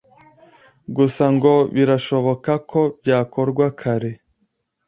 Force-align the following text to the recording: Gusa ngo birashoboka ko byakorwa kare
Gusa 0.95 1.23
ngo 1.35 1.53
birashoboka 1.75 2.51
ko 2.71 2.81
byakorwa 3.01 3.65
kare 3.79 4.11